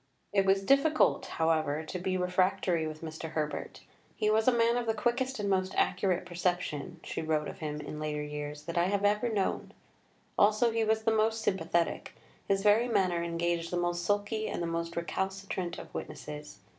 It 0.33 0.47
was 0.47 0.63
difficult, 0.63 1.27
however, 1.27 1.83
to 1.83 1.99
be 1.99 2.17
refractory 2.17 2.87
with 2.87 3.03
Mr. 3.03 3.33
Herbert. 3.33 3.81
"He 4.15 4.31
was 4.31 4.47
a 4.47 4.51
man 4.51 4.75
of 4.75 4.87
the 4.87 4.95
quickest 4.95 5.37
and 5.37 5.47
most 5.47 5.75
accurate 5.77 6.25
perception," 6.25 6.99
she 7.03 7.21
wrote 7.21 7.47
of 7.47 7.59
him 7.59 7.79
in 7.79 7.99
later 7.99 8.23
years, 8.23 8.63
"that 8.63 8.79
I 8.79 8.85
have 8.85 9.05
ever 9.05 9.29
known. 9.29 9.73
Also 10.39 10.71
he 10.71 10.83
was 10.83 11.03
the 11.03 11.11
most 11.13 11.43
sympathetic. 11.43 12.15
His 12.47 12.63
very 12.63 12.87
manner 12.87 13.21
engaged 13.21 13.69
the 13.69 13.77
most 13.77 14.03
sulky 14.03 14.47
and 14.49 14.59
the 14.59 14.65
most 14.65 14.95
recalcitrant 14.95 15.77
of 15.77 15.93
witnesses. 15.93 16.57